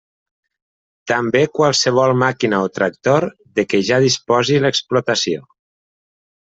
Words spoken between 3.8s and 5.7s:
ja disposi l'explotació.